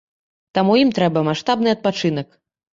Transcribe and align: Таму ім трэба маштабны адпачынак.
Таму 0.57 0.77
ім 0.85 0.89
трэба 0.97 1.25
маштабны 1.29 1.69
адпачынак. 1.77 2.27